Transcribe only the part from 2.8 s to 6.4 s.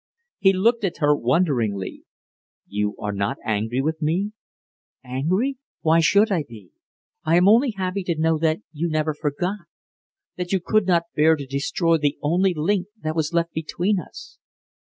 are not angry with me?" "Angry! Why should